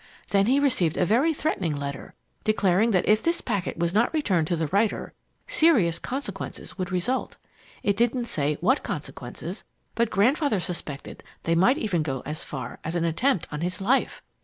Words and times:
Then 0.29 0.47
he 0.47 0.59
received 0.59 0.97
a 0.97 1.05
very 1.05 1.31
threatening 1.31 1.75
letter, 1.75 2.15
declaring 2.43 2.89
that 2.89 3.07
if 3.07 3.21
this 3.21 3.39
packet 3.39 3.77
was 3.77 3.93
not 3.93 4.11
returned 4.15 4.47
to 4.47 4.55
the 4.55 4.65
writer, 4.69 5.13
serious 5.45 5.99
consequences 5.99 6.75
would 6.75 6.91
result. 6.91 7.37
It 7.83 7.97
didn't 7.97 8.25
say 8.25 8.55
what 8.61 8.81
consequences, 8.81 9.63
but 9.93 10.09
Grandfather 10.09 10.59
suspected 10.59 11.23
they 11.43 11.53
might 11.53 11.77
even 11.77 12.01
go 12.01 12.21
as 12.25 12.43
far 12.43 12.79
as 12.83 12.95
an 12.95 13.05
attempt 13.05 13.47
on 13.51 13.61
his 13.61 13.79
life. 13.79 14.23